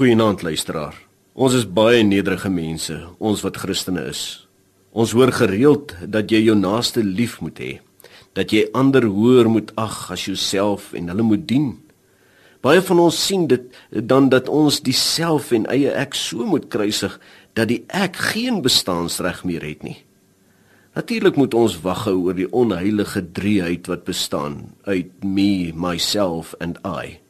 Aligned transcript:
Goeienaand 0.00 0.40
luisteraar. 0.40 0.94
Ons 1.36 1.52
is 1.58 1.66
baie 1.68 2.00
nederige 2.00 2.48
mense, 2.48 2.94
ons 3.20 3.42
wat 3.44 3.58
Christene 3.60 4.06
is. 4.08 4.46
Ons 4.96 5.12
hoor 5.12 5.28
gereeld 5.28 5.92
dat 6.08 6.32
jy 6.32 6.40
jou 6.46 6.54
naaste 6.56 7.02
lief 7.04 7.34
moet 7.44 7.60
hê, 7.60 7.68
dat 8.32 8.48
jy 8.56 8.62
ander 8.72 9.04
hoër 9.04 9.52
moet 9.52 9.74
ag 9.76 9.98
as 10.16 10.24
jouself 10.24 10.94
en 10.96 11.12
hulle 11.12 11.28
moet 11.34 11.44
dien. 11.44 11.68
Baie 12.64 12.80
van 12.80 13.04
ons 13.04 13.20
sien 13.26 13.44
dit 13.52 13.68
dan 13.92 14.32
dat 14.32 14.48
ons 14.48 14.80
diself 14.88 15.52
en 15.52 15.68
eie 15.68 15.92
ek 15.92 16.16
so 16.16 16.48
moet 16.48 16.70
kruisig 16.72 17.20
dat 17.52 17.68
die 17.68 17.82
ek 17.92 18.16
geen 18.32 18.64
bestaansreg 18.64 19.44
meer 19.44 19.68
het 19.68 19.84
nie. 19.84 19.98
Natuurlik 20.96 21.36
moet 21.36 21.52
ons 21.52 21.76
waghou 21.84 22.22
oor 22.24 22.40
die 22.40 22.48
onheilige 22.48 23.28
drieheid 23.36 23.92
wat 23.92 24.08
bestaan 24.08 24.62
uit 24.88 25.12
me, 25.20 25.74
myself 25.76 26.56
and 26.56 26.80
I. 26.88 27.20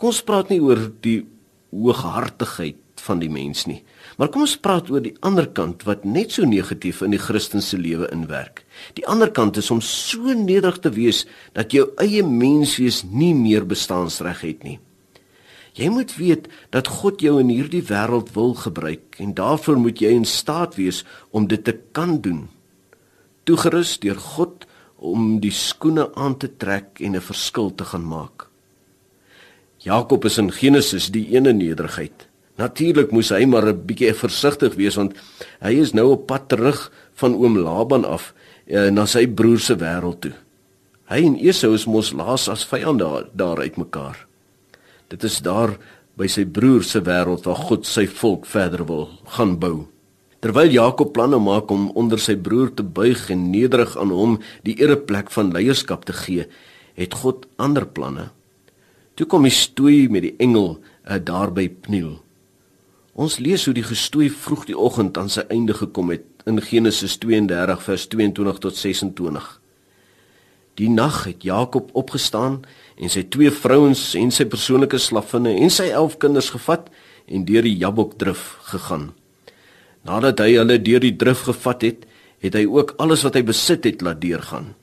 Kom 0.00 0.16
ons 0.16 0.24
praat 0.24 0.48
nie 0.48 0.64
oor 0.64 0.88
die 1.04 1.26
hooghartigheid 1.72 2.76
van 3.04 3.20
die 3.22 3.30
mens 3.30 3.66
nie. 3.68 3.82
Maar 4.18 4.30
kom 4.32 4.44
ons 4.44 4.56
praat 4.60 4.90
oor 4.90 5.02
die 5.04 5.14
ander 5.26 5.46
kant 5.46 5.84
wat 5.88 6.04
net 6.04 6.34
so 6.34 6.48
negatief 6.48 7.02
in 7.06 7.14
die 7.14 7.22
Christelike 7.22 7.80
lewe 7.80 8.08
inwerk. 8.14 8.64
Die 8.98 9.06
ander 9.06 9.30
kant 9.30 9.56
is 9.60 9.70
om 9.70 9.80
so 9.84 10.34
nederig 10.34 10.80
te 10.82 10.92
wees 10.94 11.24
dat 11.56 11.72
jou 11.72 11.88
eie 12.02 12.24
menswees 12.26 13.04
nie 13.04 13.34
meer 13.36 13.66
bestaansreg 13.68 14.42
het 14.46 14.66
nie. 14.66 14.78
Jy 15.78 15.92
moet 15.94 16.16
weet 16.18 16.48
dat 16.74 16.90
God 16.90 17.22
jou 17.22 17.36
in 17.38 17.52
hierdie 17.52 17.84
wêreld 17.86 18.32
wil 18.34 18.56
gebruik 18.58 19.20
en 19.22 19.36
daarvoor 19.38 19.78
moet 19.78 20.00
jy 20.02 20.10
in 20.16 20.26
staat 20.26 20.74
wees 20.74 21.04
om 21.30 21.46
dit 21.46 21.62
te 21.64 21.76
kan 21.94 22.18
doen. 22.24 22.48
Toegerus 23.46 23.98
deur 24.02 24.18
God 24.18 24.66
om 24.98 25.38
die 25.38 25.54
skoene 25.54 26.08
aan 26.18 26.34
te 26.42 26.50
trek 26.50 26.98
en 26.98 27.14
'n 27.14 27.22
verskil 27.22 27.70
te 27.74 27.84
gaan 27.84 28.04
maak. 28.04 28.48
Jakob 29.78 30.24
is 30.24 30.38
in 30.38 30.50
Genesis 30.50 31.06
die 31.14 31.28
ene 31.36 31.52
nederigheid. 31.54 32.26
Natuurlik 32.58 33.12
moes 33.14 33.30
hy 33.30 33.44
maar 33.46 33.68
'n 33.70 33.86
bietjie 33.86 34.12
versigtig 34.12 34.74
wees 34.74 34.96
want 34.96 35.14
hy 35.62 35.78
is 35.78 35.94
nou 35.94 36.10
op 36.12 36.26
pad 36.26 36.48
terug 36.48 36.90
van 37.14 37.34
oom 37.34 37.58
Laban 37.58 38.04
af 38.04 38.34
eh, 38.66 38.90
na 38.90 39.06
sy 39.06 39.26
broer 39.26 39.60
se 39.60 39.76
wêreld 39.76 40.20
toe. 40.20 40.34
Hy 41.08 41.24
en 41.24 41.36
Esau 41.36 41.74
is 41.74 41.86
mos 41.86 42.12
laas 42.12 42.48
as 42.48 42.66
vyande 42.66 43.04
daar, 43.04 43.28
daar 43.32 43.58
uitmekaar. 43.58 44.26
Dit 45.08 45.24
is 45.24 45.40
daar 45.40 45.78
by 46.16 46.26
sy 46.26 46.44
broer 46.44 46.82
se 46.82 47.00
wêreld 47.00 47.46
waar 47.46 47.62
God 47.68 47.86
sy 47.86 48.06
volk 48.06 48.46
verder 48.46 48.84
wil 48.84 49.08
gaan 49.26 49.58
bou. 49.58 49.86
Terwyl 50.40 50.70
Jakob 50.70 51.12
planne 51.12 51.38
maak 51.38 51.70
om 51.70 51.90
onder 51.94 52.18
sy 52.18 52.36
broer 52.36 52.74
te 52.74 52.82
buig 52.82 53.30
en 53.30 53.50
nederig 53.50 53.96
aan 53.96 54.10
hom 54.10 54.38
die 54.66 54.76
ereplek 54.82 55.30
van 55.30 55.52
leierskap 55.54 56.04
te 56.04 56.12
gee, 56.12 56.46
het 56.94 57.14
God 57.14 57.46
ander 57.56 57.86
planne. 57.86 58.30
Toe 59.18 59.26
kom 59.26 59.42
die 59.48 59.54
stoei 59.54 60.06
met 60.06 60.22
die 60.22 60.36
engel 60.38 60.76
uh, 60.78 61.16
daar 61.18 61.50
by 61.50 61.64
Pniel. 61.82 62.20
Ons 63.18 63.40
lees 63.42 63.64
hoe 63.66 63.74
die 63.74 63.82
gestoei 63.82 64.28
vroeg 64.30 64.68
die 64.68 64.78
oggend 64.78 65.18
aan 65.18 65.32
sy 65.32 65.42
einde 65.50 65.74
gekom 65.74 66.12
het 66.14 66.22
in 66.46 66.60
Genesis 66.62 67.16
32 67.18 67.82
vers 67.82 68.04
22 68.14 68.62
tot 68.62 68.78
26. 68.78 69.48
Die 70.78 70.86
nag 70.86 71.24
het 71.26 71.42
Jakob 71.42 71.90
opgestaan 71.98 72.60
en 72.94 73.10
sy 73.10 73.24
twee 73.26 73.50
vrouens 73.50 74.12
en 74.14 74.30
sy 74.30 74.46
persoonlike 74.46 75.02
slaafinne 75.02 75.56
en 75.58 75.74
sy 75.74 75.90
11 75.90 76.18
kinders 76.22 76.54
gevat 76.54 76.86
en 77.26 77.42
deur 77.48 77.66
die 77.66 77.74
Jabokdrif 77.74 78.52
gegaan. 78.70 79.10
Nadat 80.06 80.46
hy 80.46 80.52
hulle 80.60 80.78
deur 80.78 81.02
die 81.02 81.16
drif 81.18 81.42
gevat 81.50 81.82
het, 81.82 82.06
het 82.38 82.54
hy 82.54 82.68
ook 82.70 82.94
alles 83.02 83.26
wat 83.26 83.34
hy 83.34 83.42
besit 83.50 83.82
het 83.82 84.06
laat 84.06 84.22
deurgaan. 84.22 84.76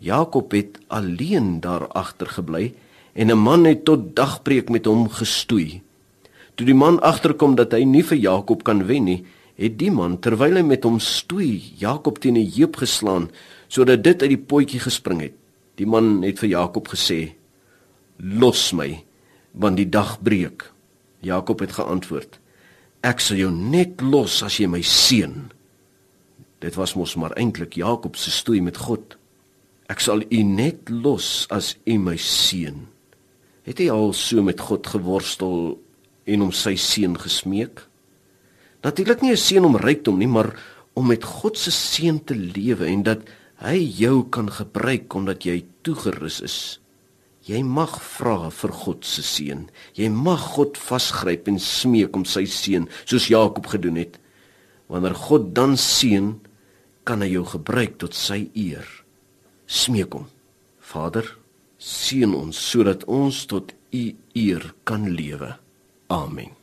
Jakob 0.00 0.56
het 0.56 0.80
alleen 0.88 1.58
daar 1.60 1.90
agter 1.92 2.32
gebly 2.40 2.70
en 3.14 3.30
'n 3.30 3.38
man 3.38 3.64
het 3.64 3.84
tot 3.84 4.16
dagbreek 4.16 4.68
met 4.68 4.84
hom 4.84 5.08
gestoei. 5.08 5.82
Toe 6.54 6.66
die 6.66 6.74
man 6.74 7.00
agterkom 7.00 7.54
dat 7.54 7.72
hy 7.72 7.84
nie 7.84 8.02
vir 8.02 8.18
Jakob 8.18 8.62
kan 8.62 8.86
wen 8.86 9.04
nie, 9.04 9.24
het 9.56 9.78
die 9.78 9.90
man 9.90 10.18
terwyl 10.20 10.56
hy 10.56 10.62
met 10.62 10.84
hom 10.84 10.98
stoei, 11.00 11.72
Jakob 11.76 12.18
teen 12.18 12.36
'n 12.36 12.52
heup 12.56 12.76
geslaan 12.76 13.30
sodat 13.68 14.02
dit 14.04 14.22
uit 14.22 14.30
die 14.30 14.44
potjie 14.50 14.80
gespring 14.80 15.20
het. 15.20 15.32
Die 15.76 15.86
man 15.86 16.22
het 16.22 16.38
vir 16.38 16.48
Jakob 16.48 16.88
gesê: 16.88 17.32
"Los 18.18 18.72
my, 18.72 19.04
want 19.52 19.76
die 19.76 19.88
dag 19.88 20.22
breek." 20.22 20.72
Jakob 21.20 21.60
het 21.60 21.72
geantwoord: 21.72 22.38
"Ek 23.02 23.20
sal 23.20 23.36
jou 23.36 23.50
net 23.50 24.00
los 24.00 24.42
as 24.42 24.56
jy 24.56 24.66
my 24.66 24.82
seën." 24.82 25.50
Dit 26.58 26.74
was 26.74 26.94
mos 26.94 27.14
maar 27.16 27.32
eintlik 27.32 27.74
Jakob 27.74 28.16
se 28.16 28.30
stoei 28.30 28.60
met 28.60 28.76
God. 28.76 29.16
Ek 29.88 30.00
sal 30.00 30.22
u 30.30 30.42
net 30.42 30.88
los 30.88 31.46
as 31.50 31.76
u 31.84 31.98
my 31.98 32.16
seën. 32.16 32.86
Het 33.70 33.84
hy 33.84 33.86
al 33.94 34.10
so 34.18 34.42
met 34.42 34.58
God 34.66 34.88
geworstel 34.90 35.76
en 36.26 36.42
om 36.42 36.48
sy 36.50 36.72
seun 36.74 37.14
gesmeek? 37.22 37.84
Natuurlik 38.82 39.22
nie 39.22 39.30
'n 39.30 39.36
seun 39.36 39.64
om 39.64 39.76
rykdom 39.76 40.18
nie, 40.18 40.26
maar 40.26 40.58
om 40.94 41.06
met 41.06 41.24
God 41.24 41.58
se 41.58 41.70
seun 41.70 42.18
te 42.24 42.34
lewe 42.34 42.86
en 42.86 43.02
dat 43.02 43.20
hy 43.62 43.78
jou 43.78 44.28
kan 44.28 44.50
gebruik 44.50 45.14
omdat 45.14 45.44
jy 45.44 45.64
toegerus 45.82 46.40
is. 46.40 46.80
Jy 47.46 47.62
mag 47.62 48.02
vra 48.02 48.50
vir 48.50 48.72
God 48.72 49.04
se 49.04 49.22
seun. 49.22 49.70
Jy 49.94 50.08
mag 50.08 50.40
God 50.40 50.76
vasgryp 50.76 51.48
en 51.48 51.58
smeek 51.58 52.16
om 52.16 52.24
sy 52.24 52.44
seun 52.44 52.88
soos 53.04 53.28
Jakob 53.28 53.66
gedoen 53.66 53.96
het. 53.96 54.18
Wanneer 54.88 55.14
God 55.14 55.54
dan 55.54 55.76
seën, 55.76 56.40
kan 57.04 57.22
hy 57.22 57.28
jou 57.28 57.44
gebruik 57.44 57.98
tot 57.98 58.14
sy 58.14 58.50
eer. 58.54 58.86
Smeek 59.66 60.12
hom. 60.12 60.26
Vader, 60.80 61.39
seën 61.80 62.34
ons 62.36 62.56
sodat 62.70 63.04
ons 63.08 63.44
tot 63.48 63.72
u 63.96 64.04
eer 64.36 64.70
kan 64.84 65.08
lewe. 65.16 65.54
Amen. 66.12 66.59